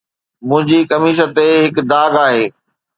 [0.47, 2.45] منهنجي قميص تي هڪ داغ آهي